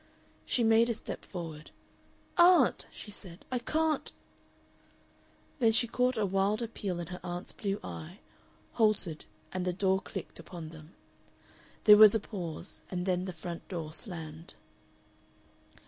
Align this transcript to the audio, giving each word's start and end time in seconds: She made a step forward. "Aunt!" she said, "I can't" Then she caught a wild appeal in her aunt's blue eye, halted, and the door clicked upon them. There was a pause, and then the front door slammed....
She 0.47 0.63
made 0.63 0.89
a 0.89 0.95
step 0.95 1.23
forward. 1.23 1.69
"Aunt!" 2.35 2.87
she 2.91 3.11
said, 3.11 3.45
"I 3.51 3.59
can't" 3.59 4.11
Then 5.59 5.71
she 5.71 5.85
caught 5.87 6.17
a 6.17 6.25
wild 6.25 6.63
appeal 6.63 6.99
in 6.99 7.05
her 7.13 7.19
aunt's 7.23 7.51
blue 7.51 7.79
eye, 7.83 8.17
halted, 8.71 9.27
and 9.53 9.63
the 9.63 9.73
door 9.73 10.01
clicked 10.01 10.39
upon 10.39 10.69
them. 10.69 10.95
There 11.83 11.97
was 11.97 12.15
a 12.15 12.19
pause, 12.19 12.81
and 12.89 13.05
then 13.05 13.25
the 13.25 13.31
front 13.31 13.67
door 13.67 13.93
slammed.... 13.93 14.55